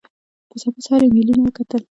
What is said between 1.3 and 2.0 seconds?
وکتل.